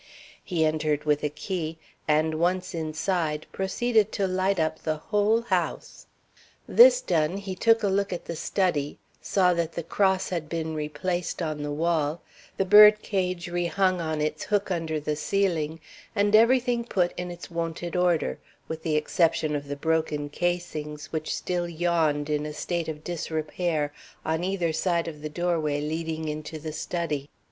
[0.43, 6.07] He entered with a key, and once inside, proceeded to light up the whole house.
[6.67, 10.73] This done, he took a look at the study, saw that the cross had been
[10.73, 12.23] replaced on the wall,
[12.57, 15.79] the bird cage rehung on its hook under the ceiling,
[16.15, 21.35] and everything put in its wonted order, with the exception of the broken casings, which
[21.35, 23.93] still yawned in a state of disrepair
[24.25, 27.29] on either side of the doorway leading into the study.